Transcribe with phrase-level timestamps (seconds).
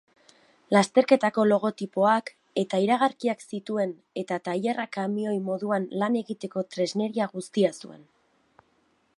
[0.75, 3.93] Lasterketako logotipoak eta iragarkiak zituen
[4.23, 8.05] eta tailer-kamioi moduan lan egiteko tresneria guztia zuen.